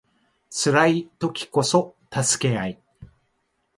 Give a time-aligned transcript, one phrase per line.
[0.49, 2.81] 辛い時こそ助け合い